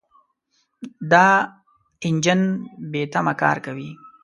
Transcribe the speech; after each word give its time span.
دا 1.11 1.25
انجن 2.07 2.41
بېتمه 2.91 3.33
کار 3.41 3.57
کوي. 3.65 3.91